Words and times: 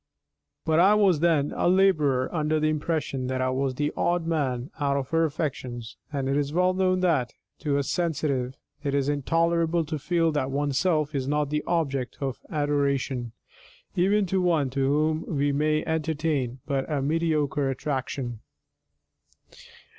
But 0.65 0.79
I 0.79 0.95
was 0.95 1.19
then 1.19 1.51
a 1.55 1.67
labourer 1.69 2.27
under 2.33 2.59
the 2.59 2.69
impression 2.71 3.27
that 3.27 3.39
I 3.39 3.51
was 3.51 3.75
the 3.75 3.93
odd 3.95 4.25
man 4.25 4.71
out 4.79 4.97
of 4.97 5.09
her 5.11 5.25
affections, 5.25 5.95
and 6.11 6.27
it 6.27 6.35
is 6.35 6.51
well 6.51 6.73
known 6.73 7.01
that, 7.01 7.35
to 7.59 7.77
a 7.77 7.83
sensitive, 7.83 8.57
it 8.83 8.95
is 8.95 9.07
intolerable 9.09 9.85
to 9.85 9.99
feel 9.99 10.31
that 10.31 10.49
oneself 10.49 11.13
is 11.13 11.27
not 11.27 11.51
the 11.51 11.63
object 11.67 12.17
of 12.19 12.39
adoration, 12.49 13.33
even 13.95 14.25
to 14.25 14.41
one 14.41 14.71
to 14.71 14.87
whom 14.87 15.23
we 15.37 15.51
may 15.51 15.85
entertain 15.85 16.61
but 16.65 16.91
a 16.91 16.99
mediocre 17.03 17.69
attraction. 17.69 18.39